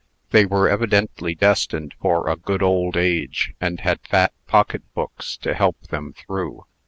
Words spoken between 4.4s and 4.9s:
pocket